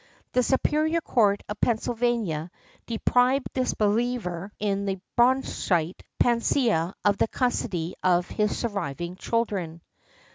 [0.31, 2.49] The Superior Court of Pennsylvania
[2.87, 9.83] deprived this believer in the Baunscheidt panacea of the custody of his surviving children.